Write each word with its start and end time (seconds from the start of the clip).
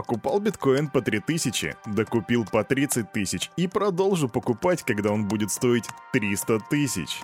Покупал 0.00 0.40
биткоин 0.40 0.88
по 0.88 1.02
3000, 1.02 1.76
докупил 1.84 2.46
по 2.46 2.64
30 2.64 3.12
тысяч 3.12 3.50
и 3.58 3.66
продолжу 3.68 4.30
покупать, 4.30 4.82
когда 4.82 5.12
он 5.12 5.28
будет 5.28 5.50
стоить 5.50 5.84
300 6.14 6.58
тысяч. 6.70 7.20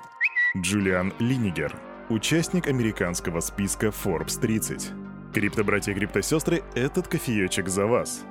Джулиан 0.54 1.14
Линигер, 1.18 1.74
участник 2.10 2.66
американского 2.66 3.40
списка 3.40 3.86
Forbes 3.86 4.38
30. 4.38 4.90
Крипто-братья 5.32 5.92
и 5.92 5.94
крипто-сестры, 5.94 6.64
этот 6.74 7.08
кофеечек 7.08 7.66
за 7.70 7.86
вас. 7.86 8.26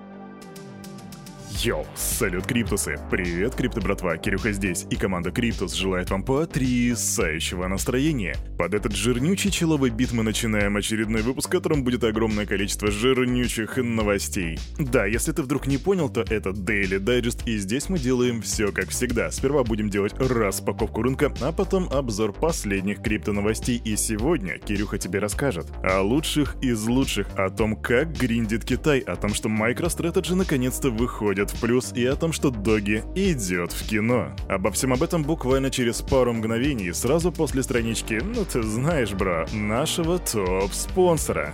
Йоу, 1.63 1.85
салют, 1.95 2.45
Криптусы! 2.45 2.99
Привет, 3.09 3.55
Крипто 3.55 3.79
братва, 3.79 4.17
Кирюха 4.17 4.51
здесь, 4.51 4.85
и 4.89 4.97
команда 4.97 5.31
Криптус 5.31 5.73
желает 5.73 6.09
вам 6.09 6.23
потрясающего 6.23 7.67
настроения. 7.67 8.35
Под 8.57 8.73
этот 8.73 8.93
жирнючий 8.93 9.51
chill 9.51 9.72
овый 9.72 9.89
бит 9.89 10.11
мы 10.11 10.23
начинаем 10.23 10.75
очередной 10.75 11.21
выпуск, 11.21 11.47
в 11.47 11.51
котором 11.51 11.83
будет 11.83 12.03
огромное 12.03 12.45
количество 12.45 12.91
жирнючих 12.91 13.77
новостей. 13.77 14.59
Да, 14.77 15.05
если 15.05 15.31
ты 15.31 15.43
вдруг 15.43 15.67
не 15.67 15.77
понял, 15.77 16.09
то 16.09 16.21
это 16.21 16.49
Daily 16.49 16.99
Digest, 16.99 17.43
и 17.45 17.57
здесь 17.57 17.87
мы 17.87 17.99
делаем 17.99 18.41
все 18.41 18.73
как 18.73 18.89
всегда. 18.89 19.31
Сперва 19.31 19.63
будем 19.63 19.89
делать 19.89 20.13
распаковку 20.19 21.03
рынка, 21.03 21.33
а 21.39 21.53
потом 21.53 21.87
обзор 21.89 22.33
последних 22.33 23.01
крипто 23.01 23.31
новостей, 23.31 23.81
и 23.83 23.95
сегодня 23.95 24.57
Кирюха 24.57 24.97
тебе 24.97 25.19
расскажет 25.19 25.67
о 25.83 26.01
лучших 26.01 26.57
из 26.61 26.85
лучших, 26.85 27.27
о 27.37 27.49
том, 27.49 27.77
как 27.77 28.11
гриндит 28.11 28.65
Китай, 28.65 28.99
о 28.99 29.15
том, 29.15 29.33
что 29.33 29.47
MicroStrategy 29.47 30.35
наконец-то 30.35 30.89
выходит 30.89 31.44
в 31.51 31.61
плюс 31.61 31.93
и 31.93 32.05
о 32.05 32.15
том, 32.15 32.31
что 32.31 32.49
Доги 32.49 33.03
идет 33.15 33.71
в 33.71 33.87
кино. 33.87 34.31
Обо 34.49 34.71
всем 34.71 34.93
об 34.93 35.03
этом 35.03 35.23
буквально 35.23 35.69
через 35.69 36.01
пару 36.01 36.33
мгновений, 36.33 36.91
сразу 36.93 37.31
после 37.31 37.63
странички, 37.63 38.21
ну 38.23 38.45
ты 38.45 38.63
знаешь, 38.63 39.13
бро, 39.13 39.45
нашего 39.53 40.19
топ-спонсора. 40.19 41.53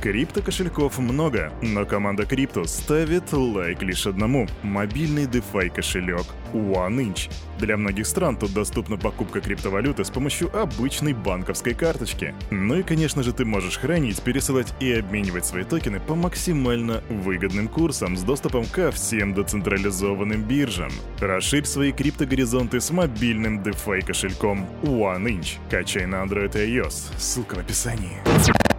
Крипто 0.00 0.40
кошельков 0.40 0.98
много, 0.98 1.52
но 1.60 1.84
команда 1.84 2.24
Крипто 2.24 2.64
ставит 2.64 3.34
лайк 3.34 3.82
лишь 3.82 4.06
одному– 4.06 4.48
мобильный 4.62 5.26
DeFi 5.26 5.68
кошелек 5.68 6.24
OneInch. 6.54 7.30
Для 7.58 7.76
многих 7.76 8.06
стран 8.06 8.38
тут 8.38 8.54
доступна 8.54 8.96
покупка 8.96 9.42
криптовалюты 9.42 10.02
с 10.02 10.08
помощью 10.08 10.50
обычной 10.58 11.12
банковской 11.12 11.74
карточки. 11.74 12.34
Ну 12.50 12.76
и, 12.76 12.82
конечно 12.82 13.22
же, 13.22 13.34
ты 13.34 13.44
можешь 13.44 13.76
хранить, 13.76 14.22
пересылать 14.22 14.72
и 14.80 14.90
обменивать 14.90 15.44
свои 15.44 15.64
токены 15.64 16.00
по 16.00 16.14
максимально 16.14 17.02
выгодным 17.10 17.68
курсам 17.68 18.16
с 18.16 18.22
доступом 18.22 18.64
ко 18.64 18.90
всем 18.90 19.34
децентрализованным 19.34 20.42
биржам. 20.42 20.90
Расширь 21.20 21.66
свои 21.66 21.92
криптогоризонты 21.92 22.80
с 22.80 22.90
мобильным 22.90 23.60
DeFi 23.60 24.06
кошельком 24.06 24.66
OneInch. 24.82 25.58
Качай 25.68 26.06
на 26.06 26.24
Android 26.24 26.56
и 26.56 26.78
iOS. 26.78 27.18
Ссылка 27.18 27.56
в 27.56 27.58
описании. 27.58 28.22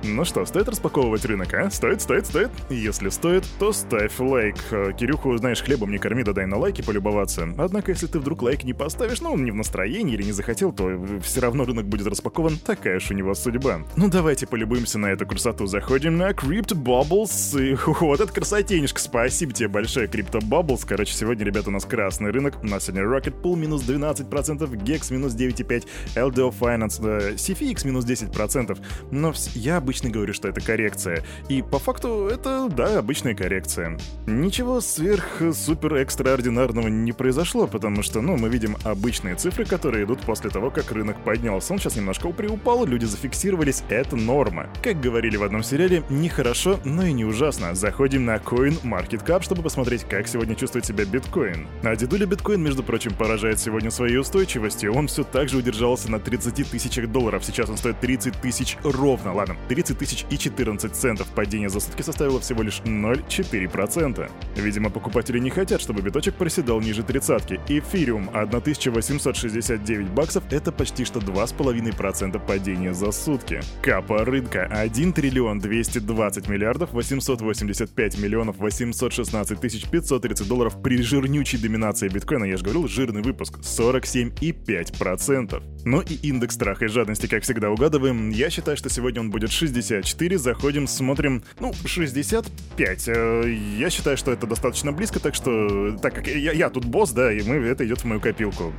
Ну 0.03 0.25
что, 0.25 0.45
стоит 0.45 0.67
распаковывать 0.67 1.25
рынок, 1.25 1.53
а? 1.53 1.69
Стоит, 1.69 2.01
стоит, 2.01 2.25
стоит? 2.25 2.49
Если 2.69 3.09
стоит, 3.09 3.45
то 3.59 3.71
ставь 3.71 4.19
лайк. 4.19 4.55
Э, 4.71 4.93
Кирюху, 4.97 5.37
знаешь, 5.37 5.61
хлебом 5.61 5.91
не 5.91 5.99
корми, 5.99 6.23
да 6.23 6.33
дай 6.33 6.47
на 6.47 6.57
лайки 6.57 6.81
полюбоваться. 6.81 7.47
Однако, 7.57 7.91
если 7.91 8.07
ты 8.07 8.19
вдруг 8.19 8.41
лайк 8.41 8.63
не 8.63 8.73
поставишь, 8.73 9.21
ну, 9.21 9.33
он 9.33 9.45
не 9.45 9.51
в 9.51 9.55
настроении 9.55 10.15
или 10.15 10.23
не 10.23 10.31
захотел, 10.31 10.73
то 10.73 10.89
все 11.21 11.41
равно 11.41 11.65
рынок 11.65 11.85
будет 11.85 12.07
распакован. 12.07 12.57
Такая 12.57 12.97
уж 12.97 13.11
у 13.11 13.13
него 13.13 13.35
судьба. 13.35 13.81
Ну, 13.95 14.09
давайте 14.09 14.47
полюбуемся 14.47 14.97
на 14.97 15.07
эту 15.07 15.27
красоту. 15.27 15.67
Заходим 15.67 16.17
на 16.17 16.31
Crypto 16.31 16.75
Bubbles. 16.75 17.61
И 17.61 17.77
вот 17.85 18.19
это 18.19 18.33
красотенежка. 18.33 18.99
Спасибо 18.99 19.53
тебе 19.53 19.67
большое, 19.67 20.07
Crypto 20.07 20.39
Bubbles. 20.39 20.83
Короче, 20.87 21.13
сегодня, 21.13 21.45
ребята, 21.45 21.69
у 21.69 21.73
нас 21.73 21.85
красный 21.85 22.31
рынок. 22.31 22.55
У 22.63 22.65
нас 22.65 22.85
сегодня 22.85 23.03
Rocket 23.03 23.39
Pool 23.39 23.55
минус 23.55 23.83
12%, 23.83 24.67
GEX 24.83 25.13
минус 25.13 25.35
9,5%, 25.35 25.85
LDO 26.15 26.53
Finance, 26.59 27.05
э, 27.05 27.33
CFX 27.35 27.85
минус 27.85 28.05
10%. 28.05 28.79
Но 29.11 29.33
я 29.53 29.79
бы 29.79 29.90
обычно 29.91 30.09
говорю, 30.09 30.33
что 30.33 30.47
это 30.47 30.61
коррекция. 30.61 31.21
И 31.49 31.61
по 31.61 31.77
факту 31.77 32.29
это, 32.31 32.69
да, 32.69 32.99
обычная 32.99 33.35
коррекция. 33.35 33.97
Ничего 34.25 34.79
сверх-супер-экстраординарного 34.79 36.87
не 36.87 37.11
произошло, 37.11 37.67
потому 37.67 38.03
что, 38.03 38.21
ну, 38.21 38.37
мы 38.37 38.47
видим 38.47 38.77
обычные 38.85 39.35
цифры, 39.35 39.65
которые 39.65 40.05
идут 40.05 40.21
после 40.21 40.49
того, 40.49 40.71
как 40.71 40.93
рынок 40.93 41.21
поднялся. 41.25 41.73
Он 41.73 41.79
сейчас 41.79 41.97
немножко 41.97 42.29
приупал, 42.29 42.85
люди 42.85 43.03
зафиксировались, 43.03 43.83
это 43.89 44.15
норма. 44.15 44.69
Как 44.81 45.01
говорили 45.01 45.35
в 45.35 45.43
одном 45.43 45.61
сериале, 45.61 46.03
не 46.09 46.29
хорошо, 46.29 46.79
но 46.85 47.03
и 47.03 47.11
не 47.11 47.25
ужасно. 47.25 47.75
Заходим 47.75 48.23
на 48.23 48.37
Coin 48.37 48.81
Market 48.83 49.25
Cap, 49.25 49.43
чтобы 49.43 49.61
посмотреть, 49.61 50.05
как 50.05 50.29
сегодня 50.29 50.55
чувствует 50.55 50.85
себя 50.85 51.03
биткоин. 51.03 51.67
А 51.83 51.97
дедуля 51.97 52.27
биткоин, 52.27 52.63
между 52.63 52.81
прочим, 52.81 53.13
поражает 53.13 53.59
сегодня 53.59 53.91
своей 53.91 54.15
устойчивостью. 54.15 54.93
Он 54.93 55.07
все 55.07 55.25
так 55.25 55.49
же 55.49 55.57
удержался 55.57 56.09
на 56.09 56.19
30 56.19 56.71
тысячах 56.71 57.11
долларов. 57.11 57.43
Сейчас 57.43 57.69
он 57.69 57.75
стоит 57.75 57.99
30 57.99 58.39
тысяч 58.39 58.77
ровно. 58.83 59.33
Ладно, 59.33 59.57
30 59.67 59.80
30 59.81 59.97
тысяч 59.97 60.25
и 60.29 60.37
14 60.37 60.93
центов. 60.93 61.27
Падение 61.33 61.69
за 61.69 61.79
сутки 61.79 62.03
составило 62.03 62.39
всего 62.39 62.61
лишь 62.61 62.81
0,4%. 62.85 64.29
Видимо, 64.55 64.91
покупатели 64.91 65.39
не 65.39 65.49
хотят, 65.49 65.81
чтобы 65.81 66.01
биточек 66.01 66.35
проседал 66.35 66.79
ниже 66.81 67.01
тридцатки. 67.03 67.59
Эфириум 67.67 68.29
1869 68.33 70.09
баксов— 70.09 70.43
это 70.51 70.71
почти 70.71 71.03
что 71.03 71.19
2,5% 71.19 72.39
падения 72.45 72.93
за 72.93 73.11
сутки. 73.11 73.61
Капа 73.81 74.23
рынка 74.23 74.65
1 74.65 75.13
триллион 75.13 75.57
220 75.59 76.47
миллиардов 76.47 76.93
885 76.93 78.19
миллионов 78.19 78.59
816 78.59 79.59
тысяч 79.59 79.89
530 79.89 80.47
долларов 80.47 80.79
при 80.83 81.01
жирнючей 81.01 81.57
доминации 81.57 82.07
биткоина, 82.07 82.45
я 82.45 82.57
же 82.57 82.63
говорил, 82.63 82.87
жирный 82.87 83.23
выпуск 83.23 83.57
47,5%. 83.61 85.80
Ну 85.85 86.01
и 86.01 86.13
индекс 86.27 86.55
страха 86.55 86.85
и 86.85 86.87
жадности, 86.87 87.27
как 87.27 87.43
всегда, 87.43 87.71
угадываем. 87.71 88.29
Я 88.29 88.49
считаю, 88.49 88.77
что 88.77 88.89
сегодня 88.89 89.21
он 89.21 89.31
будет 89.31 89.51
60 89.51 89.71
64, 89.71 90.37
заходим, 90.37 90.87
смотрим, 90.87 91.43
ну, 91.59 91.73
65. 91.85 93.07
Э, 93.07 93.43
я 93.77 93.89
считаю, 93.89 94.17
что 94.17 94.31
это 94.31 94.47
достаточно 94.47 94.91
близко, 94.91 95.19
так 95.19 95.35
что, 95.35 95.97
так 96.01 96.13
как 96.15 96.27
я, 96.27 96.51
я 96.51 96.69
тут 96.69 96.85
босс, 96.85 97.11
да, 97.11 97.31
и 97.31 97.41
мы, 97.43 97.55
это 97.55 97.85
идет 97.85 98.01
в 98.01 98.05
мою 98.05 98.19
копилку. 98.21 98.73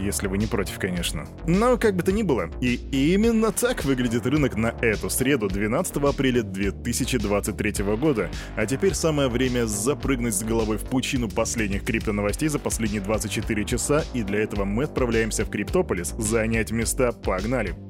Если 0.00 0.28
вы 0.28 0.38
не 0.38 0.46
против, 0.46 0.78
конечно. 0.78 1.26
Но 1.46 1.76
как 1.76 1.96
бы 1.96 2.02
то 2.02 2.12
ни 2.12 2.22
было, 2.22 2.50
и 2.60 2.76
именно 3.14 3.52
так 3.52 3.84
выглядит 3.84 4.26
рынок 4.26 4.56
на 4.56 4.74
эту 4.80 5.10
среду, 5.10 5.48
12 5.48 5.96
апреля 5.96 6.42
2023 6.42 7.84
года. 7.96 8.30
А 8.56 8.66
теперь 8.66 8.94
самое 8.94 9.28
время 9.28 9.66
запрыгнуть 9.66 10.34
с 10.34 10.42
головой 10.42 10.78
в 10.78 10.84
пучину 10.84 11.28
последних 11.28 11.84
крипто-новостей 11.84 12.48
за 12.48 12.58
последние 12.58 13.00
24 13.00 13.64
часа, 13.64 14.04
и 14.14 14.22
для 14.22 14.40
этого 14.40 14.64
мы 14.64 14.84
отправляемся 14.84 15.44
в 15.44 15.50
Криптополис, 15.50 16.14
занять 16.18 16.70
места, 16.70 17.12
погнали! 17.12 17.85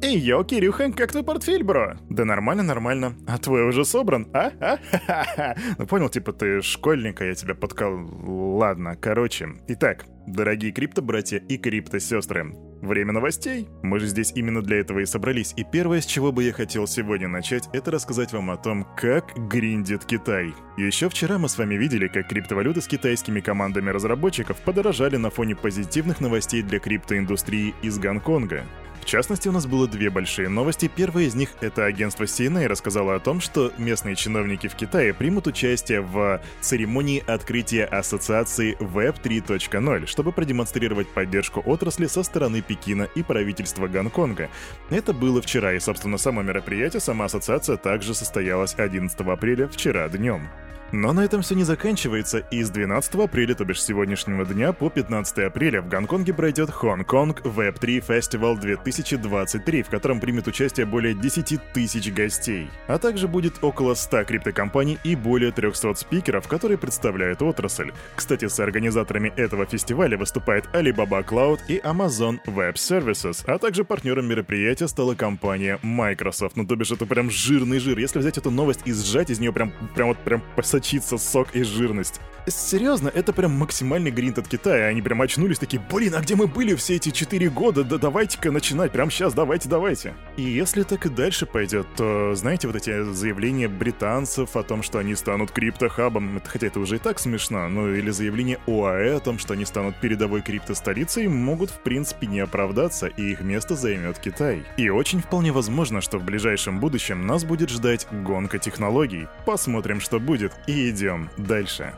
Эй, 0.00 0.16
йо, 0.16 0.44
Кирюха, 0.44 0.92
как 0.92 1.10
твой 1.10 1.24
портфель, 1.24 1.64
бро? 1.64 1.94
Да 2.08 2.24
нормально, 2.24 2.62
нормально. 2.62 3.16
А 3.26 3.36
твой 3.38 3.68
уже 3.68 3.84
собран, 3.84 4.28
а? 4.32 4.52
А? 4.60 4.78
Ха-ха-ха. 4.90 5.56
Ну 5.76 5.86
понял, 5.86 6.08
типа 6.08 6.32
ты 6.32 6.62
школьник, 6.62 7.20
а 7.20 7.24
я 7.24 7.34
тебя 7.34 7.56
подкал. 7.56 7.98
Ладно, 8.22 8.94
короче. 8.94 9.48
Итак, 9.66 10.06
дорогие 10.26 10.70
крипто-братья 10.70 11.38
и 11.38 11.58
крипто-сестры, 11.58 12.54
Время 12.80 13.12
новостей. 13.12 13.68
Мы 13.82 13.98
же 13.98 14.06
здесь 14.06 14.32
именно 14.36 14.62
для 14.62 14.78
этого 14.78 15.00
и 15.00 15.06
собрались. 15.06 15.52
И 15.56 15.64
первое, 15.64 16.00
с 16.00 16.06
чего 16.06 16.30
бы 16.30 16.44
я 16.44 16.52
хотел 16.52 16.86
сегодня 16.86 17.26
начать, 17.26 17.68
это 17.72 17.90
рассказать 17.90 18.32
вам 18.32 18.52
о 18.52 18.56
том, 18.56 18.86
как 18.96 19.36
гриндит 19.48 20.04
Китай. 20.04 20.54
Еще 20.76 21.08
вчера 21.08 21.38
мы 21.38 21.48
с 21.48 21.58
вами 21.58 21.74
видели, 21.74 22.06
как 22.06 22.28
криптовалюты 22.28 22.80
с 22.80 22.86
китайскими 22.86 23.40
командами 23.40 23.90
разработчиков 23.90 24.58
подорожали 24.58 25.16
на 25.16 25.30
фоне 25.30 25.56
позитивных 25.56 26.20
новостей 26.20 26.62
для 26.62 26.78
криптоиндустрии 26.78 27.74
из 27.82 27.98
Гонконга. 27.98 28.62
Частности, 29.08 29.48
у 29.48 29.52
нас 29.52 29.66
было 29.66 29.88
две 29.88 30.10
большие 30.10 30.50
новости. 30.50 30.90
Первая 30.94 31.24
из 31.24 31.34
них— 31.34 31.48
это 31.62 31.86
агентство 31.86 32.24
CNA 32.24 32.66
рассказало 32.66 33.14
о 33.14 33.20
том, 33.20 33.40
что 33.40 33.72
местные 33.78 34.16
чиновники 34.16 34.66
в 34.66 34.74
Китае 34.74 35.14
примут 35.14 35.46
участие 35.46 36.02
в 36.02 36.42
церемонии 36.60 37.24
открытия 37.26 37.86
ассоциации 37.86 38.76
Web 38.78 39.22
3.0, 39.22 40.04
чтобы 40.04 40.30
продемонстрировать 40.30 41.08
поддержку 41.08 41.62
отрасли 41.64 42.04
со 42.04 42.22
стороны 42.22 42.60
Пекина 42.60 43.04
и 43.14 43.22
правительства 43.22 43.88
Гонконга. 43.88 44.50
Это 44.90 45.14
было 45.14 45.40
вчера, 45.40 45.72
и, 45.72 45.80
собственно, 45.80 46.18
само 46.18 46.42
мероприятие, 46.42 47.00
сама 47.00 47.24
ассоциация 47.24 47.78
также 47.78 48.12
состоялась 48.12 48.74
11 48.76 49.18
апреля 49.20 49.68
вчера 49.68 50.06
днем. 50.10 50.50
Но 50.90 51.12
на 51.12 51.20
этом 51.20 51.42
все 51.42 51.54
не 51.54 51.64
заканчивается, 51.64 52.38
и 52.38 52.62
с 52.62 52.70
12 52.70 53.14
апреля, 53.16 53.54
то 53.54 53.64
бишь 53.64 53.82
сегодняшнего 53.82 54.46
дня, 54.46 54.72
по 54.72 54.88
15 54.88 55.38
апреля 55.40 55.82
в 55.82 55.88
Гонконге 55.88 56.32
пройдет 56.32 56.70
Hong-Kong 56.70 57.42
Web3 57.42 58.06
Festival 58.06 58.58
2023, 58.58 59.82
в 59.82 59.90
котором 59.90 60.18
примет 60.18 60.46
участие 60.46 60.86
более 60.86 61.12
10 61.14 61.60
тысяч 61.74 62.10
гостей. 62.10 62.70
А 62.86 62.98
также 62.98 63.28
будет 63.28 63.62
около 63.62 63.92
100 63.94 64.24
криптокомпаний 64.24 64.98
и 65.04 65.14
более 65.14 65.52
300 65.52 65.94
спикеров, 65.94 66.48
которые 66.48 66.78
представляют 66.78 67.42
отрасль. 67.42 67.92
Кстати, 68.16 68.48
с 68.48 68.58
организаторами 68.58 69.30
этого 69.36 69.66
фестиваля 69.66 70.16
выступает 70.16 70.64
Alibaba 70.72 71.22
Cloud 71.22 71.60
и 71.68 71.78
Amazon 71.80 72.38
Web 72.46 72.74
Services, 72.74 73.44
а 73.46 73.58
также 73.58 73.84
партнером 73.84 74.26
мероприятия 74.26 74.88
стала 74.88 75.14
компания 75.14 75.78
Microsoft. 75.82 76.56
Ну 76.56 76.66
то 76.66 76.76
бишь 76.76 76.92
это 76.92 77.04
прям 77.04 77.30
жирный 77.30 77.78
жир. 77.78 77.98
Если 77.98 78.18
взять 78.18 78.38
эту 78.38 78.50
новость 78.50 78.80
и 78.86 78.92
сжать 78.94 79.28
из 79.28 79.38
нее 79.38 79.52
прям, 79.52 79.72
прям 79.94 80.08
вот 80.08 80.18
прям 80.18 80.42
посадить 80.56 80.77
сочится 80.78 81.18
сок 81.18 81.56
и 81.56 81.64
жирность. 81.64 82.20
Серьезно, 82.46 83.08
это 83.08 83.32
прям 83.32 83.52
максимальный 83.52 84.10
гринт 84.10 84.38
от 84.38 84.48
Китая. 84.48 84.86
Они 84.86 85.02
прям 85.02 85.20
очнулись 85.20 85.58
такие, 85.58 85.82
блин, 85.90 86.14
а 86.14 86.20
где 86.20 86.34
мы 86.34 86.46
были 86.46 86.74
все 86.74 86.96
эти 86.96 87.10
четыре 87.10 87.50
года? 87.50 87.84
Да 87.84 87.98
давайте-ка 87.98 88.50
начинать, 88.50 88.92
прям 88.92 89.10
сейчас, 89.10 89.34
давайте, 89.34 89.68
давайте. 89.68 90.14
И 90.36 90.42
если 90.42 90.82
так 90.82 91.04
и 91.04 91.08
дальше 91.10 91.44
пойдет, 91.44 91.86
то, 91.96 92.34
знаете, 92.34 92.66
вот 92.66 92.76
эти 92.76 93.02
заявления 93.12 93.68
британцев 93.68 94.56
о 94.56 94.62
том, 94.62 94.82
что 94.82 94.98
они 94.98 95.14
станут 95.14 95.50
криптохабом, 95.50 96.40
хотя 96.46 96.68
это 96.68 96.80
уже 96.80 96.96
и 96.96 96.98
так 96.98 97.18
смешно, 97.18 97.68
ну 97.68 97.92
или 97.92 98.10
заявление 98.10 98.58
ОАЭ 98.66 99.16
о 99.16 99.20
том, 99.20 99.38
что 99.38 99.52
они 99.52 99.66
станут 99.66 100.00
передовой 100.00 100.40
криптостолицей, 100.40 101.28
могут 101.28 101.70
в 101.70 101.80
принципе 101.80 102.26
не 102.26 102.40
оправдаться, 102.40 103.08
и 103.08 103.32
их 103.32 103.40
место 103.42 103.74
займет 103.74 104.18
Китай. 104.18 104.64
И 104.78 104.88
очень 104.88 105.20
вполне 105.20 105.52
возможно, 105.52 106.00
что 106.00 106.18
в 106.18 106.24
ближайшем 106.24 106.80
будущем 106.80 107.26
нас 107.26 107.44
будет 107.44 107.68
ждать 107.68 108.06
гонка 108.10 108.58
технологий. 108.58 109.26
Посмотрим, 109.44 110.00
что 110.00 110.18
будет, 110.18 110.52
и 110.68 110.90
идем 110.90 111.30
дальше. 111.38 111.94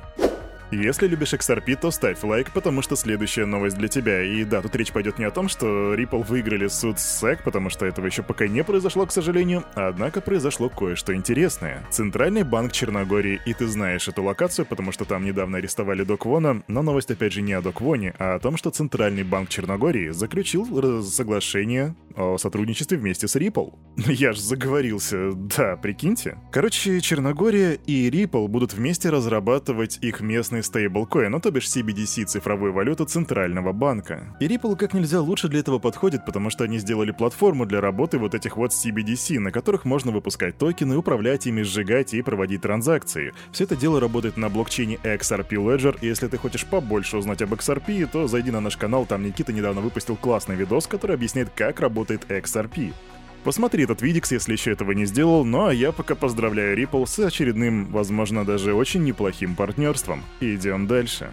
Если 0.70 1.08
любишь 1.08 1.32
XRP, 1.32 1.76
то 1.80 1.90
ставь 1.90 2.22
лайк, 2.22 2.52
потому 2.52 2.82
что 2.82 2.94
следующая 2.94 3.44
новость 3.44 3.76
для 3.76 3.88
тебя. 3.88 4.22
И 4.22 4.44
да, 4.44 4.62
тут 4.62 4.76
речь 4.76 4.92
пойдет 4.92 5.18
не 5.18 5.24
о 5.24 5.30
том, 5.30 5.48
что 5.48 5.94
Ripple 5.94 6.24
выиграли 6.24 6.68
суд 6.68 6.98
с 7.00 7.22
SEC, 7.22 7.40
потому 7.44 7.70
что 7.70 7.86
этого 7.86 8.06
еще 8.06 8.22
пока 8.22 8.46
не 8.46 8.62
произошло, 8.62 9.04
к 9.06 9.12
сожалению, 9.12 9.64
однако 9.74 10.20
произошло 10.20 10.68
кое-что 10.68 11.14
интересное. 11.14 11.84
Центральный 11.90 12.44
банк 12.44 12.72
Черногории, 12.72 13.40
и 13.46 13.52
ты 13.52 13.66
знаешь 13.66 14.06
эту 14.06 14.22
локацию, 14.22 14.64
потому 14.64 14.92
что 14.92 15.04
там 15.04 15.24
недавно 15.24 15.58
арестовали 15.58 16.04
Доквона, 16.04 16.62
но 16.68 16.82
новость 16.82 17.10
опять 17.10 17.32
же 17.32 17.42
не 17.42 17.52
о 17.52 17.62
Доквоне, 17.62 18.14
а 18.18 18.36
о 18.36 18.38
том, 18.38 18.56
что 18.56 18.70
Центральный 18.70 19.24
банк 19.24 19.48
Черногории 19.48 20.10
заключил 20.10 21.02
соглашение 21.02 21.96
о 22.16 22.38
сотрудничестве 22.38 22.96
вместе 22.96 23.26
с 23.26 23.36
Ripple. 23.36 23.74
Я 23.96 24.32
ж 24.32 24.38
заговорился, 24.38 25.32
да, 25.32 25.76
прикиньте. 25.76 26.38
Короче, 26.52 27.00
Черногория 27.00 27.72
и 27.86 28.08
Ripple 28.08 28.48
будут 28.48 28.72
вместе 28.72 29.10
разрабатывать 29.10 29.98
их 30.00 30.20
местный 30.20 30.59
собственный 30.60 30.62
стейблкоин, 30.62 31.30
ну 31.30 31.40
то 31.40 31.50
бишь 31.50 31.66
CBDC, 31.66 32.26
цифровую 32.26 32.72
валюту 32.72 33.04
Центрального 33.04 33.72
банка. 33.72 34.36
И 34.40 34.46
Ripple 34.46 34.76
как 34.76 34.94
нельзя 34.94 35.20
лучше 35.20 35.48
для 35.48 35.60
этого 35.60 35.78
подходит, 35.78 36.24
потому 36.24 36.50
что 36.50 36.64
они 36.64 36.78
сделали 36.78 37.10
платформу 37.10 37.66
для 37.66 37.80
работы 37.80 38.18
вот 38.18 38.34
этих 38.34 38.56
вот 38.56 38.72
CBDC, 38.72 39.38
на 39.38 39.52
которых 39.52 39.84
можно 39.84 40.12
выпускать 40.12 40.58
токены, 40.58 40.96
управлять 40.96 41.46
ими, 41.46 41.62
сжигать 41.62 42.14
и 42.14 42.22
проводить 42.22 42.62
транзакции. 42.62 43.32
Все 43.52 43.64
это 43.64 43.76
дело 43.76 44.00
работает 44.00 44.36
на 44.36 44.48
блокчейне 44.48 44.98
XRP 45.02 45.50
Ledger, 45.50 45.96
и 46.00 46.06
если 46.06 46.28
ты 46.28 46.36
хочешь 46.36 46.66
побольше 46.66 47.16
узнать 47.16 47.42
об 47.42 47.52
XRP, 47.52 48.08
то 48.10 48.26
зайди 48.26 48.50
на 48.50 48.60
наш 48.60 48.76
канал, 48.76 49.06
там 49.06 49.24
Никита 49.24 49.52
недавно 49.52 49.80
выпустил 49.80 50.16
классный 50.16 50.56
видос, 50.56 50.86
который 50.86 51.16
объясняет, 51.16 51.50
как 51.54 51.80
работает 51.80 52.30
XRP. 52.30 52.92
Посмотри 53.42 53.84
этот 53.84 54.02
видикс, 54.02 54.32
если 54.32 54.52
еще 54.52 54.72
этого 54.72 54.92
не 54.92 55.06
сделал, 55.06 55.44
ну 55.44 55.66
а 55.66 55.74
я 55.74 55.92
пока 55.92 56.14
поздравляю 56.14 56.76
Ripple 56.76 57.06
с 57.06 57.18
очередным, 57.18 57.86
возможно, 57.86 58.44
даже 58.44 58.74
очень 58.74 59.02
неплохим 59.02 59.56
партнерством. 59.56 60.22
Идем 60.40 60.86
дальше. 60.86 61.30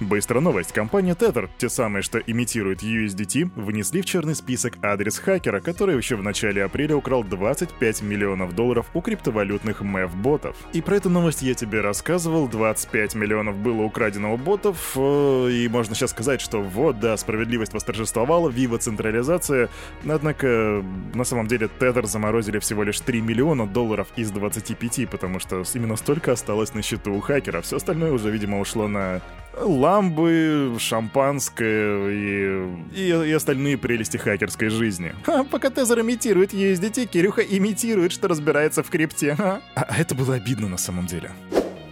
Быстрая 0.00 0.42
новость. 0.42 0.72
Компания 0.72 1.12
Tether, 1.12 1.48
те 1.56 1.68
самые, 1.68 2.02
что 2.02 2.18
имитируют 2.18 2.82
USDT, 2.82 3.50
внесли 3.54 4.02
в 4.02 4.04
черный 4.04 4.34
список 4.34 4.74
адрес 4.82 5.18
хакера, 5.18 5.60
который 5.60 5.96
еще 5.96 6.16
в 6.16 6.22
начале 6.22 6.64
апреля 6.64 6.96
украл 6.96 7.22
25 7.22 8.02
миллионов 8.02 8.56
долларов 8.56 8.86
у 8.92 9.00
криптовалютных 9.00 9.82
MEF-ботов. 9.82 10.56
И 10.72 10.80
про 10.80 10.96
эту 10.96 11.10
новость 11.10 11.42
я 11.42 11.54
тебе 11.54 11.80
рассказывал, 11.80 12.48
25 12.48 13.14
миллионов 13.14 13.56
было 13.56 13.82
украдено 13.82 14.34
у 14.34 14.36
ботов, 14.36 14.94
э, 14.96 15.50
и 15.52 15.68
можно 15.68 15.94
сейчас 15.94 16.10
сказать, 16.10 16.40
что 16.40 16.60
вот, 16.60 16.98
да, 16.98 17.16
справедливость 17.16 17.72
восторжествовала, 17.72 18.48
вива 18.48 18.78
централизация, 18.78 19.68
однако 20.04 20.84
на 21.14 21.22
самом 21.22 21.46
деле 21.46 21.70
Tether 21.78 22.04
заморозили 22.06 22.58
всего 22.58 22.82
лишь 22.82 22.98
3 22.98 23.20
миллиона 23.20 23.64
долларов 23.64 24.08
из 24.16 24.32
25, 24.32 25.08
потому 25.08 25.38
что 25.38 25.62
именно 25.74 25.94
столько 25.94 26.32
осталось 26.32 26.74
на 26.74 26.82
счету 26.82 27.14
у 27.14 27.20
хакера, 27.20 27.60
все 27.60 27.76
остальное 27.76 28.10
уже, 28.10 28.32
видимо, 28.32 28.58
ушло 28.58 28.88
на 28.88 29.22
ламбы, 29.60 30.76
шампанское 30.78 32.10
и, 32.10 32.66
и, 32.94 33.08
и 33.08 33.32
остальные 33.32 33.78
прелести 33.78 34.16
хакерской 34.16 34.68
жизни. 34.68 35.14
А 35.26 35.44
пока 35.44 35.70
Тезер 35.70 36.00
имитирует 36.00 36.52
USDT, 36.52 37.06
Кирюха 37.06 37.42
имитирует, 37.42 38.12
что 38.12 38.28
разбирается 38.28 38.82
в 38.82 38.90
крипте. 38.90 39.36
А, 39.38 39.60
а 39.74 39.96
это 39.98 40.14
было 40.14 40.34
обидно 40.34 40.68
на 40.68 40.78
самом 40.78 41.06
деле. 41.06 41.30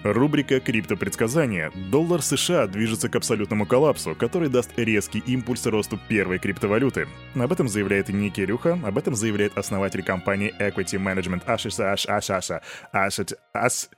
Рубрика 0.05 0.59
«Криптопредсказания». 0.59 1.71
Доллар 1.91 2.23
США 2.23 2.67
движется 2.67 3.09
к 3.09 3.15
абсолютному 3.15 3.67
коллапсу, 3.67 4.17
который 4.17 4.49
даст 4.49 4.71
резкий 4.77 5.21
импульс 5.21 5.65
росту 5.67 5.99
первой 6.09 6.41
криптовалюты. 6.41 7.07
Об 7.37 7.53
этом 7.53 7.69
заявляет 7.69 8.09
не 8.09 8.31
Кирюха, 8.31 8.81
об 8.83 8.99
этом 8.99 9.15
заявляет 9.15 9.57
основатель 9.57 10.03
компании 10.03 10.53
Equity 10.59 10.99
Management 10.99 11.45
Ашиса 11.47 11.93
Аш 11.93 12.07
Ашаша 12.07 12.63
Ашат 12.91 13.35
Ас... 13.55 13.91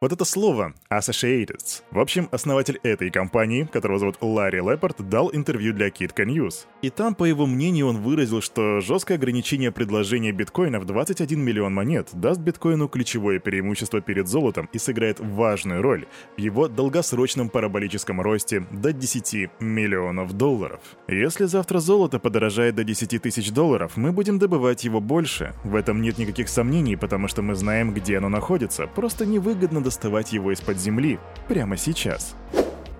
Вот 0.00 0.12
это 0.12 0.24
слово 0.24 0.74
Associated. 0.92 1.82
В 1.90 1.98
общем, 1.98 2.28
основатель 2.30 2.78
этой 2.84 3.10
компании, 3.10 3.64
которого 3.64 3.98
зовут 3.98 4.18
Ларри 4.20 4.60
Леппорт, 4.60 5.08
дал 5.08 5.28
интервью 5.34 5.72
для 5.72 5.88
Kitka 5.88 6.24
News. 6.24 6.66
И 6.82 6.90
там, 6.90 7.16
по 7.16 7.24
его 7.24 7.46
мнению, 7.46 7.88
он 7.88 7.96
выразил, 7.96 8.40
что 8.40 8.78
жесткое 8.78 9.16
ограничение 9.16 9.72
предложения 9.72 10.30
биткоина 10.30 10.78
в 10.78 10.84
21 10.84 11.40
миллион 11.40 11.74
монет 11.74 12.10
даст 12.12 12.40
биткоину 12.40 12.86
ключевое 12.86 13.40
преимущество 13.40 14.00
перед 14.00 14.28
золотом 14.28 14.68
и 14.72 14.78
сыграет 14.78 15.18
важную 15.18 15.82
роль 15.82 16.06
в 16.36 16.40
его 16.40 16.68
долгосрочном 16.68 17.48
параболическом 17.48 18.20
росте 18.20 18.68
до 18.70 18.92
10 18.92 19.50
миллионов 19.58 20.32
долларов. 20.32 20.80
Если 21.08 21.46
завтра 21.46 21.80
золото 21.80 22.20
подорожает 22.20 22.76
до 22.76 22.84
10 22.84 23.20
тысяч 23.20 23.50
долларов, 23.50 23.96
мы 23.96 24.12
будем 24.12 24.38
добывать 24.38 24.84
его 24.84 25.00
больше. 25.00 25.54
В 25.64 25.74
этом 25.74 26.00
нет 26.02 26.18
никаких 26.18 26.48
сомнений, 26.48 26.94
потому 26.94 27.26
что 27.26 27.42
мы 27.42 27.56
знаем, 27.56 27.92
где 27.92 28.18
оно 28.18 28.28
находится. 28.28 28.86
Просто 28.86 29.26
невыгодно 29.26 29.87
доставать 29.88 30.34
его 30.34 30.52
из-под 30.52 30.78
земли 30.78 31.18
прямо 31.48 31.78
сейчас. 31.78 32.36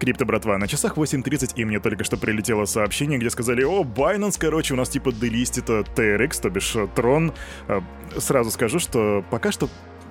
Крипто, 0.00 0.24
братва, 0.24 0.56
на 0.56 0.66
часах 0.66 0.96
8.30 0.96 1.52
и 1.56 1.64
мне 1.66 1.80
только 1.80 2.02
что 2.02 2.16
прилетело 2.16 2.64
сообщение, 2.64 3.18
где 3.18 3.28
сказали, 3.28 3.62
о, 3.62 3.82
Binance, 3.82 4.36
короче, 4.38 4.72
у 4.72 4.76
нас 4.78 4.88
типа 4.88 5.12
делистит 5.12 5.68
TRX, 5.68 6.40
то 6.40 6.48
бишь 6.48 6.74
Трон. 6.94 7.34
Э, 7.66 7.80
сразу 8.16 8.50
скажу, 8.50 8.78
что 8.78 9.22
пока 9.30 9.52
что 9.52 9.68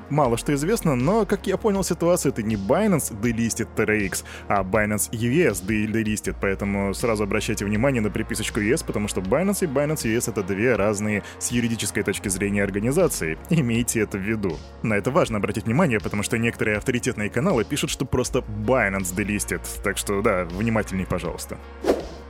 мало 0.10 0.38
что 0.38 0.54
известно, 0.54 0.96
но, 0.96 1.26
как 1.26 1.48
я 1.48 1.58
понял 1.58 1.84
ситуацию, 1.84 2.32
это 2.32 2.44
не 2.44 2.56
Binance 2.56 3.20
делистит 3.22 3.70
TRX, 3.76 4.24
а 4.48 4.64
Binance 4.64 5.10
US 5.12 5.66
делистит, 5.66 6.36
поэтому 6.42 6.94
сразу 6.94 7.24
обращайте 7.24 7.66
внимание 7.66 8.02
на 8.02 8.10
приписочку 8.10 8.60
US, 8.60 8.84
потому 8.86 9.08
что 9.08 9.22
Binance 9.22 9.64
и 9.64 9.68
Binance 9.68 10.04
US— 10.06 10.30
это 10.32 10.44
две 10.44 10.76
разные 10.76 11.24
с 11.40 11.52
юридической 11.52 12.04
точки 12.04 12.30
зрения 12.30 12.64
организации. 12.64 13.38
Имейте 13.50 14.02
это 14.02 14.18
в 14.18 14.22
виду. 14.22 14.58
На 14.84 14.94
это 14.94 15.12
важно 15.12 15.38
обратить 15.38 15.66
внимание, 15.66 16.00
потому 16.00 16.24
что 16.24 16.38
некоторые 16.38 16.78
авторитетные 16.78 17.30
каналы 17.30 17.64
пишут, 17.64 17.90
что 17.90 18.06
просто 18.06 18.40
Binance 18.40 19.16
делистит, 19.16 19.62
так 19.84 19.98
что 19.98 20.22
да, 20.22 20.46
внимательней, 20.46 21.06
пожалуйста. 21.06 21.58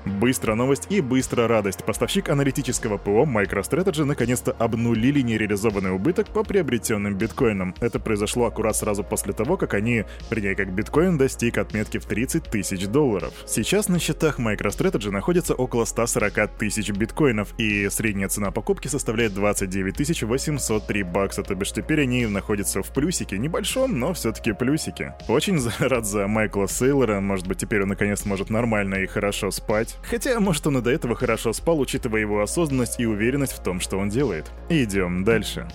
Быстрая 0.08 0.56
новость 0.56 0.88
и 0.90 1.02
быстрая 1.02 1.48
радость. 1.48 1.84
Поставщик 1.84 2.30
аналитического 2.30 2.98
ПО 2.98 3.24
MicroStrategy 3.26 4.04
наконец-то 4.04 4.52
обнулили 4.54 5.22
нереализованный 5.22 5.92
убыток 5.92 6.28
по 6.28 6.44
приобретенным 6.44 7.16
биткоинам. 7.16 7.76
Это 7.80 8.00
произошло 8.00 8.46
аккурат 8.46 8.76
сразу 8.76 9.04
после 9.04 9.34
того, 9.34 9.58
как 9.58 9.74
они, 9.74 10.06
вернее, 10.30 10.56
как 10.56 10.74
биткоин 10.74 11.18
достиг 11.18 11.58
отметки 11.58 11.98
в 11.98 12.06
30 12.06 12.44
тысяч 12.46 12.88
долларов. 12.88 13.34
Сейчас 13.46 13.90
на 13.90 14.00
счетах 14.00 14.40
MicroStrategy 14.40 15.12
находится 15.12 15.54
около 15.54 15.86
140 15.86 16.58
тысяч 16.58 16.90
биткоинов, 16.92 17.54
и 17.58 17.90
средняя 17.90 18.30
цена 18.30 18.52
покупки 18.52 18.88
составляет 18.88 19.34
29 19.34 20.24
803 20.24 21.04
бакса, 21.04 21.44
то 21.44 21.56
бишь 21.56 21.72
теперь 21.72 22.02
они 22.02 22.26
находятся 22.28 22.82
в 22.82 22.94
плюсике, 22.94 23.38
небольшом, 23.38 24.00
но 24.00 24.14
все-таки 24.14 24.54
плюсике. 24.54 25.16
Очень 25.28 25.60
рад 25.80 26.06
за 26.06 26.28
Майкла 26.28 26.68
Сейлора, 26.68 27.20
может 27.20 27.48
быть 27.48 27.58
теперь 27.58 27.84
он 27.84 27.90
наконец 27.90 28.22
сможет 28.22 28.50
нормально 28.50 28.96
и 28.96 29.08
хорошо 29.08 29.52
спать. 29.52 29.97
Хотя, 30.04 30.40
может, 30.40 30.66
он 30.68 30.78
и 30.78 30.82
до 30.82 30.90
этого 30.90 31.16
хорошо 31.16 31.54
спал, 31.54 31.80
учитывая 31.80 32.22
его 32.22 32.42
осознанность 32.42 33.00
и 33.00 33.06
уверенность 33.06 33.54
в 33.54 33.64
том, 33.64 33.80
что 33.80 33.98
он 33.98 34.10
делает. 34.10 34.52
Идем 34.70 35.24
дальше. 35.24 35.68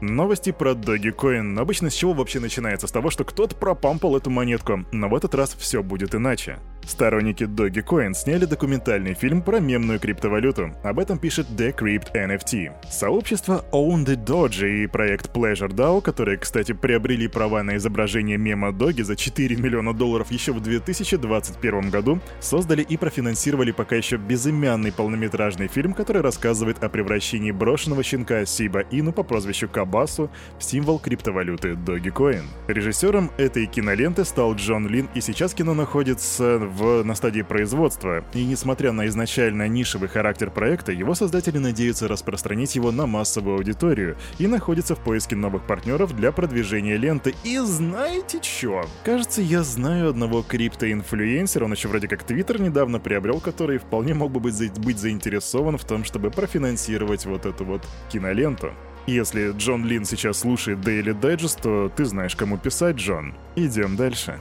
Новости 0.00 0.50
про 0.50 0.72
Dogecoin. 0.72 1.60
Обычно 1.60 1.90
с 1.90 1.94
чего 1.94 2.14
вообще 2.14 2.40
начинается? 2.40 2.86
С 2.86 2.92
того, 2.92 3.10
что 3.10 3.24
кто-то 3.24 3.54
пропампал 3.54 4.16
эту 4.16 4.30
монетку, 4.30 4.84
но 4.92 5.08
в 5.08 5.14
этот 5.14 5.34
раз 5.34 5.54
все 5.54 5.82
будет 5.82 6.14
иначе. 6.14 6.58
Сторонники 6.86 7.44
Dogecoin 7.44 8.14
сняли 8.14 8.44
документальный 8.44 9.14
фильм 9.14 9.42
про 9.42 9.60
мемную 9.60 10.00
криптовалюту. 10.00 10.72
Об 10.82 10.98
этом 10.98 11.18
пишет 11.18 11.46
Decrypt 11.50 12.12
NFT. 12.14 12.72
Сообщество 12.90 13.64
Own 13.72 14.04
the 14.04 14.16
Doge 14.16 14.84
и 14.84 14.86
проект 14.86 15.34
Pleasure 15.34 15.68
DAO, 15.68 16.00
которые, 16.00 16.38
кстати, 16.38 16.72
приобрели 16.72 17.28
права 17.28 17.62
на 17.62 17.76
изображение 17.76 18.38
мема 18.38 18.72
Доги 18.72 19.02
за 19.02 19.16
4 19.16 19.56
миллиона 19.56 19.92
долларов 19.92 20.30
еще 20.30 20.52
в 20.52 20.60
2021 20.60 21.90
году, 21.90 22.20
создали 22.40 22.82
и 22.82 22.96
профинансировали 22.96 23.72
пока 23.72 23.96
еще 23.96 24.16
безымянный 24.16 24.92
полнометражный 24.92 25.68
фильм, 25.68 25.94
который 25.94 26.22
рассказывает 26.22 26.82
о 26.82 26.88
превращении 26.88 27.50
брошенного 27.50 28.02
щенка 28.02 28.44
Сиба 28.46 28.80
Ину 28.90 29.12
по 29.12 29.22
прозвищу 29.22 29.68
Кабасу 29.68 30.30
в 30.58 30.64
символ 30.64 30.98
криптовалюты 30.98 31.70
Dogecoin. 31.70 32.44
Режиссером 32.68 33.30
этой 33.36 33.66
киноленты 33.66 34.24
стал 34.24 34.54
Джон 34.54 34.88
Лин, 34.88 35.08
и 35.14 35.20
сейчас 35.20 35.54
кино 35.54 35.74
находится 35.74 36.69
в, 36.70 37.02
на 37.02 37.14
стадии 37.14 37.42
производства, 37.42 38.24
и 38.34 38.44
несмотря 38.44 38.92
на 38.92 39.06
изначально 39.06 39.68
нишевый 39.68 40.08
характер 40.08 40.50
проекта, 40.50 40.92
его 40.92 41.14
создатели 41.14 41.58
надеются 41.58 42.08
распространить 42.08 42.74
его 42.76 42.92
на 42.92 43.06
массовую 43.06 43.56
аудиторию 43.56 44.16
и 44.38 44.46
находятся 44.46 44.94
в 44.94 45.00
поиске 45.00 45.36
новых 45.36 45.66
партнеров 45.66 46.16
для 46.16 46.32
продвижения 46.32 46.96
ленты. 46.96 47.34
И 47.44 47.58
знаете 47.58 48.40
что? 48.42 48.86
Кажется, 49.04 49.42
я 49.42 49.62
знаю 49.62 50.10
одного 50.10 50.42
криптоинфлюенсера, 50.42 51.64
он 51.64 51.72
еще 51.72 51.88
вроде 51.88 52.08
как 52.08 52.22
Твиттер 52.24 52.60
недавно 52.60 53.00
приобрел, 53.00 53.40
который 53.40 53.78
вполне 53.78 54.14
мог 54.14 54.30
бы 54.30 54.40
быть, 54.40 54.78
быть 54.78 54.98
заинтересован 54.98 55.78
в 55.78 55.84
том, 55.84 56.04
чтобы 56.04 56.30
профинансировать 56.30 57.26
вот 57.26 57.46
эту 57.46 57.64
вот 57.64 57.86
киноленту. 58.10 58.72
Если 59.06 59.52
Джон 59.52 59.86
Лин 59.86 60.04
сейчас 60.04 60.40
слушает 60.40 60.78
Daily 60.78 61.18
Digest, 61.18 61.60
то 61.62 61.90
ты 61.94 62.04
знаешь, 62.04 62.36
кому 62.36 62.58
писать, 62.58 62.96
Джон. 62.96 63.34
Идем 63.56 63.96
дальше. 63.96 64.38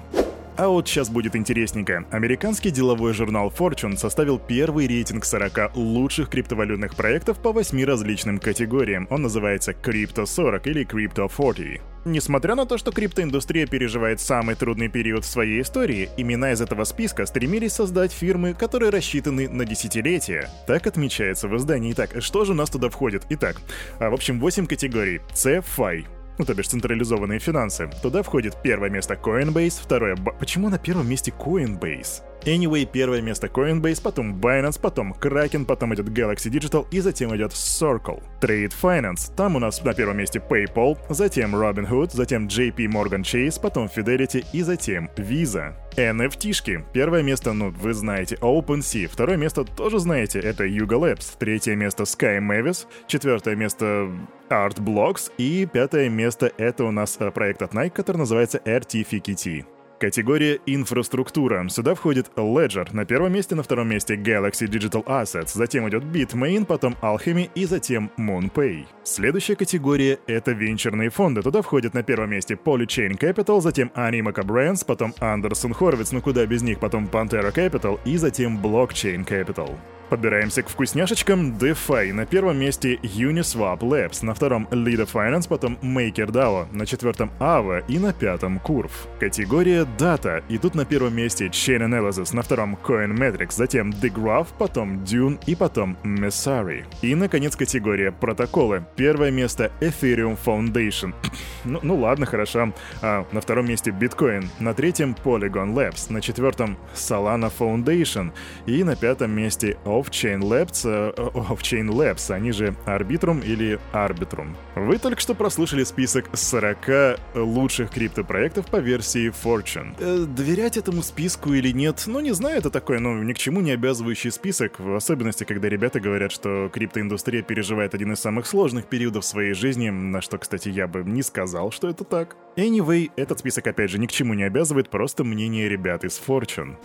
А 0.60 0.68
вот 0.68 0.90
сейчас 0.90 1.10
будет 1.10 1.38
интересненько. 1.38 2.04
Американский 2.12 2.70
деловой 2.70 3.14
журнал 3.14 3.50
Fortune 3.58 3.96
составил 3.96 4.38
первый 4.38 4.88
рейтинг 4.88 5.24
40 5.24 5.78
лучших 5.78 6.30
криптовалютных 6.30 6.98
проектов 6.98 7.42
по 7.42 7.54
8 7.54 7.82
различным 7.86 8.40
категориям. 8.40 9.08
Он 9.10 9.22
называется 9.22 9.72
Crypto 9.72 10.26
40 10.26 10.68
или 10.68 10.86
Crypto 10.86 11.32
40. 11.34 11.82
Несмотря 12.04 12.56
на 12.56 12.66
то, 12.66 12.78
что 12.78 12.92
криптоиндустрия 12.92 13.68
переживает 13.68 14.20
самый 14.20 14.56
трудный 14.56 14.90
период 14.90 15.24
в 15.24 15.30
своей 15.30 15.62
истории, 15.62 16.10
имена 16.18 16.52
из 16.52 16.60
этого 16.60 16.84
списка 16.84 17.26
стремились 17.26 17.72
создать 17.72 18.12
фирмы, 18.12 18.54
которые 18.54 18.90
рассчитаны 18.90 19.48
на 19.48 19.64
десятилетия. 19.64 20.50
Так 20.68 20.88
отмечается 20.88 21.48
в 21.48 21.56
издании. 21.56 21.94
Итак, 21.94 22.18
что 22.20 22.44
же 22.44 22.52
у 22.52 22.56
нас 22.56 22.70
туда 22.70 22.90
входит? 22.90 23.26
Итак, 23.30 23.62
а, 24.00 24.10
в 24.10 24.14
общем, 24.14 24.42
8 24.42 24.66
категорий. 24.66 25.22
CFI 25.34 26.19
ну 26.40 26.46
то 26.46 26.54
бишь 26.56 26.70
централизованные 26.70 27.40
финансы. 27.40 27.90
Туда 28.02 28.24
входит 28.24 28.58
первое 28.64 28.90
место 28.90 29.14
Coinbase, 29.14 29.82
второе... 29.82 30.16
Почему 30.16 30.70
на 30.70 30.80
первом 30.80 31.08
месте 31.08 31.32
Coinbase? 31.38 32.29
Anyway, 32.46 32.86
первое 32.86 33.22
место 33.22 33.48
Coinbase, 33.48 34.02
потом 34.02 34.40
Binance, 34.40 34.80
потом 34.80 35.14
Kraken, 35.14 35.66
потом 35.66 35.94
идет 35.94 36.10
Galaxy 36.10 36.50
Digital 36.50 36.86
и 36.92 37.00
затем 37.00 37.36
идет 37.36 37.52
Circle. 37.52 38.22
Trade 38.42 38.74
Finance, 38.82 39.34
там 39.36 39.56
у 39.56 39.60
нас 39.60 39.84
на 39.84 39.94
первом 39.94 40.18
месте 40.18 40.40
PayPal, 40.40 40.98
затем 41.10 41.56
Robinhood, 41.56 42.12
затем 42.12 42.48
JP 42.48 42.78
Morgan 42.88 43.22
Chase, 43.22 43.60
потом 43.62 43.88
Fidelity 43.88 44.46
и 44.54 44.62
затем 44.62 45.10
Visa. 45.18 45.74
NFT-шки. 45.96 46.86
Первое 46.94 47.24
место, 47.24 47.52
ну, 47.52 47.72
вы 47.72 47.94
знаете, 47.94 48.36
OpenSea. 48.36 49.08
Второе 49.08 49.38
место 49.38 49.66
тоже 49.66 50.00
знаете, 50.00 50.40
это 50.40 50.66
Yuga 50.66 51.00
Labs. 51.00 51.36
Третье 51.38 51.76
место 51.76 52.04
Sky 52.04 52.40
Mavis. 52.40 52.86
Четвертое 53.08 53.56
место 53.56 54.10
Art 54.50 54.78
Blocks. 54.78 55.32
И 55.38 55.68
пятое 55.72 56.10
место 56.10 56.52
это 56.58 56.86
у 56.86 56.92
нас 56.92 57.18
э, 57.20 57.32
проект 57.32 57.62
от 57.62 57.74
Nike, 57.74 57.90
который 57.90 58.18
называется 58.18 58.62
RTFKT. 58.64 59.66
Категория 60.00 60.62
«Инфраструктура». 60.66 61.68
Сюда 61.68 61.94
входит 61.94 62.32
Ledger. 62.38 62.88
На 62.94 63.04
первом 63.04 63.34
месте, 63.34 63.56
на 63.56 63.64
втором 63.64 63.90
месте 63.90 64.16
Galaxy 64.16 64.66
Digital 64.66 65.04
Assets. 65.04 65.50
Затем 65.54 65.90
идет 65.90 66.04
Bitmain, 66.04 66.64
потом 66.64 66.96
Alchemy 67.02 67.50
и 67.54 67.66
затем 67.66 68.10
MoonPay. 68.18 68.86
Следующая 69.04 69.58
категория— 69.58 70.18
это 70.28 70.54
венчурные 70.54 71.10
фонды. 71.10 71.42
Туда 71.42 71.62
входит 71.62 71.94
на 71.94 72.04
первом 72.04 72.30
месте 72.30 72.54
Polychain 72.56 73.20
Capital, 73.20 73.60
затем 73.60 73.92
Animoca 73.94 74.46
Brands, 74.46 74.86
потом 74.86 75.14
Anderson 75.20 75.78
Horowitz, 75.78 76.10
ну 76.14 76.22
куда 76.22 76.46
без 76.46 76.62
них, 76.62 76.80
потом 76.80 77.06
Pantera 77.06 77.54
Capital 77.54 78.00
и 78.06 78.16
затем 78.16 78.58
Blockchain 78.58 79.28
Capital. 79.28 79.76
Подбираемся 80.10 80.64
к 80.64 80.70
вкусняшечкам 80.70 81.54
DeFi. 81.58 82.14
На 82.14 82.26
первом 82.26 82.58
месте 82.58 82.96
Uniswap 82.96 83.80
Labs, 83.80 84.26
на 84.26 84.34
втором 84.34 84.68
Lido 84.72 85.08
Finance, 85.12 85.48
потом 85.48 85.78
MakerDAO, 85.84 86.68
на 86.72 86.86
четвертом 86.88 87.32
Ava 87.40 87.84
и 87.88 88.00
на 88.00 88.12
пятом 88.12 88.60
Curve. 88.66 88.92
Категория 89.20 89.86
Data. 90.00 90.44
И 90.50 90.58
тут 90.58 90.74
на 90.74 90.86
первом 90.86 91.16
месте 91.16 91.48
Chain 91.48 91.88
Analysis, 91.88 92.36
на 92.36 92.42
втором 92.42 92.78
CoinMetrics, 92.84 93.52
затем 93.52 93.92
The 93.92 94.12
Graph, 94.12 94.48
потом 94.58 95.04
Dune 95.04 95.40
и 95.46 95.56
потом 95.56 95.96
Messari. 96.04 96.86
И, 97.04 97.14
наконец, 97.14 97.56
категория 97.56 98.12
Протоколы. 98.12 98.84
Первое 98.96 99.30
место 99.30 99.72
Ethereum 99.80 100.38
Foundation. 100.44 101.14
ну, 101.66 101.80
ну 101.84 101.96
ладно, 101.98 102.26
хорошо. 102.26 102.74
А, 103.04 103.28
на 103.32 103.42
втором 103.42 103.68
месте 103.68 103.92
Bitcoin, 103.92 104.48
на 104.60 104.74
третьем 104.74 105.16
Polygon 105.24 105.74
Labs, 105.76 106.12
на 106.12 106.22
четвертом 106.22 106.78
Solana 106.96 107.52
Foundation 107.58 108.32
и 108.66 108.84
на 108.84 108.96
пятом 108.96 109.32
месте 109.32 109.78
Off-Chain 110.00 110.40
Labs, 110.40 110.82
э, 110.86 111.14
Off-Chain 111.16 111.88
Labs, 111.90 112.34
они 112.34 112.52
же 112.52 112.76
Arbitrum 112.86 113.44
или 113.44 113.80
Arbitrum. 113.94 114.56
Вы 114.76 114.98
только 114.98 115.22
что 115.22 115.36
прослушали 115.36 115.84
список 115.84 116.30
40 116.34 117.20
лучших 117.36 117.92
криптопроектов 117.92 118.68
по 118.68 118.78
версии 118.78 119.32
Fortune. 119.32 119.96
Э, 120.00 120.26
доверять 120.26 120.78
этому 120.78 121.04
списку 121.04 121.54
или 121.54 121.72
нет, 121.72 122.04
ну 122.08 122.20
не 122.20 122.32
знаю, 122.32 122.58
это 122.58 122.70
такой, 122.70 123.00
ну 123.00 123.22
ни 123.24 123.34
к 123.34 123.38
чему 123.38 123.62
не 123.62 123.72
обязывающий 123.72 124.32
список, 124.32 124.80
в 124.80 124.96
особенности, 124.96 125.44
когда 125.44 125.70
ребята 125.70 126.00
говорят, 126.00 126.32
что 126.32 126.70
криптоиндустрия 126.74 127.42
переживает 127.42 127.94
один 127.94 128.14
из 128.14 128.20
самых 128.20 128.46
сложных 128.46 128.86
периодов 128.86 129.26
своей 129.26 129.54
жизни, 129.54 129.90
на 129.90 130.22
что, 130.22 130.38
кстати, 130.38 130.70
я 130.70 130.88
бы 130.88 131.04
не 131.04 131.24
сказал, 131.24 131.72
что 131.72 131.90
это 131.90 132.04
так. 132.04 132.36
Anyway, 132.56 133.12
этот 133.16 133.40
список 133.40 133.68
опять 133.68 133.90
же 133.90 134.00
ни 134.00 134.08
к 134.08 134.12
чему 134.12 134.34
не 134.34 134.44
обязывает, 134.44 134.90
просто 134.90 135.24
мнение 135.24 135.70
ребят 135.70 136.04
из 136.04 136.22
Fortune. 136.26 136.76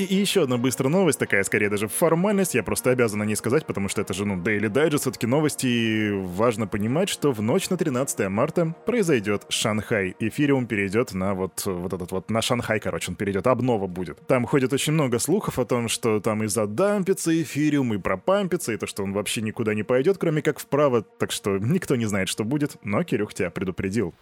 И, 0.00 0.04
и 0.04 0.14
еще 0.14 0.44
одна 0.44 0.56
быстрая 0.56 0.90
новость, 0.90 1.18
такая 1.18 1.44
скорее 1.44 1.68
даже 1.68 1.86
формальность, 1.86 2.54
я 2.54 2.62
просто 2.62 2.90
обязан 2.90 3.20
о 3.20 3.26
ней 3.26 3.34
сказать, 3.34 3.66
потому 3.66 3.90
что 3.90 4.00
это 4.00 4.14
же, 4.14 4.24
ну, 4.24 4.36
Daily 4.36 4.72
Digest, 4.72 5.00
все-таки 5.00 5.26
новости, 5.26 5.66
и 5.66 6.10
важно 6.10 6.66
понимать, 6.66 7.10
что 7.10 7.32
в 7.32 7.42
ночь 7.42 7.68
на 7.68 7.76
13 7.76 8.30
марта 8.30 8.74
произойдет 8.86 9.44
Шанхай. 9.50 10.16
Эфириум 10.18 10.66
перейдет 10.66 11.12
на 11.12 11.34
вот, 11.34 11.66
вот 11.66 11.92
этот 11.92 12.12
вот, 12.12 12.30
на 12.30 12.40
Шанхай, 12.40 12.80
короче, 12.80 13.10
он 13.10 13.16
перейдет, 13.16 13.46
обнова 13.46 13.86
будет. 13.88 14.26
Там 14.26 14.46
ходит 14.46 14.72
очень 14.72 14.94
много 14.94 15.18
слухов 15.18 15.58
о 15.58 15.66
том, 15.66 15.88
что 15.88 16.18
там 16.20 16.44
и 16.44 16.46
задампится 16.46 17.30
эфириум, 17.38 17.92
и 17.92 17.98
пропампится, 17.98 18.72
и 18.72 18.78
то, 18.78 18.86
что 18.86 19.02
он 19.02 19.12
вообще 19.12 19.42
никуда 19.42 19.74
не 19.74 19.82
пойдет, 19.82 20.16
кроме 20.16 20.40
как 20.40 20.60
вправо, 20.60 21.02
так 21.02 21.30
что 21.30 21.58
никто 21.58 21.96
не 21.96 22.06
знает, 22.06 22.30
что 22.30 22.44
будет, 22.44 22.76
но 22.82 23.04
Кирюх 23.04 23.34
тебя 23.34 23.50
предупредил. 23.50 24.14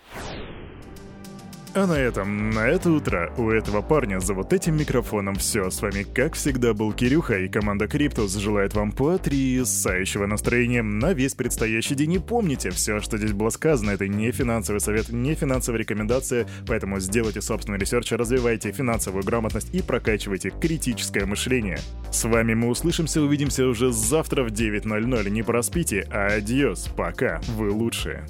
А 1.74 1.86
на 1.86 1.92
этом, 1.92 2.50
на 2.50 2.66
это 2.66 2.90
утро 2.90 3.32
у 3.36 3.50
этого 3.50 3.82
парня 3.82 4.20
за 4.20 4.34
вот 4.34 4.52
этим 4.52 4.76
микрофоном 4.76 5.36
все. 5.36 5.70
С 5.70 5.82
вами, 5.82 6.02
как 6.02 6.34
всегда, 6.34 6.72
был 6.72 6.92
Кирюха, 6.92 7.38
и 7.38 7.48
команда 7.48 7.86
Криптус 7.86 8.34
желает 8.34 8.74
вам 8.74 8.90
потрясающего 8.90 10.26
настроения 10.26 10.82
на 10.82 11.12
весь 11.12 11.34
предстоящий 11.34 11.94
день. 11.94 12.14
И 12.14 12.18
помните, 12.18 12.70
все, 12.70 13.00
что 13.00 13.18
здесь 13.18 13.32
было 13.32 13.50
сказано, 13.50 13.90
это 13.90 14.08
не 14.08 14.32
финансовый 14.32 14.78
совет, 14.78 15.10
не 15.10 15.34
финансовая 15.34 15.80
рекомендация, 15.80 16.48
поэтому 16.66 17.00
сделайте 17.00 17.42
собственный 17.42 17.78
research, 17.78 18.10
развивайте 18.12 18.72
финансовую 18.72 19.22
грамотность 19.22 19.72
и 19.74 19.82
прокачивайте 19.82 20.50
критическое 20.50 21.26
мышление. 21.26 21.78
С 22.10 22.24
вами 22.24 22.54
мы 22.54 22.68
услышимся, 22.68 23.20
увидимся 23.20 23.66
уже 23.66 23.92
завтра 23.92 24.42
в 24.42 24.48
9.00. 24.48 25.28
Не 25.28 25.42
проспите, 25.42 26.08
а 26.10 26.36
адьос, 26.36 26.88
пока, 26.96 27.40
вы 27.56 27.70
лучшие. 27.70 28.24